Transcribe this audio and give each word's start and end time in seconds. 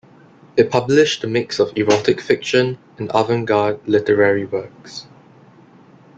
It 0.57 0.71
published 0.71 1.23
a 1.23 1.27
mix 1.27 1.59
of 1.59 1.73
erotic 1.77 2.21
fiction 2.21 2.79
and 2.97 3.11
avant-garde 3.13 3.87
literary 3.87 4.45
works. 4.45 5.05